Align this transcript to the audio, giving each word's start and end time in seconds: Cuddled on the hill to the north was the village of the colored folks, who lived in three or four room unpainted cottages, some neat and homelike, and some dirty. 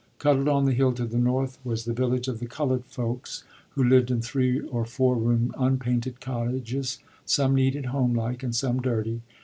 Cuddled 0.17 0.47
on 0.47 0.65
the 0.65 0.71
hill 0.73 0.93
to 0.93 1.05
the 1.05 1.19
north 1.19 1.59
was 1.63 1.85
the 1.85 1.93
village 1.93 2.27
of 2.27 2.39
the 2.39 2.47
colored 2.47 2.85
folks, 2.85 3.43
who 3.75 3.83
lived 3.83 4.09
in 4.09 4.19
three 4.19 4.59
or 4.59 4.83
four 4.83 5.15
room 5.15 5.53
unpainted 5.59 6.19
cottages, 6.19 6.97
some 7.23 7.53
neat 7.53 7.75
and 7.75 7.85
homelike, 7.85 8.41
and 8.41 8.55
some 8.55 8.81
dirty. 8.81 9.21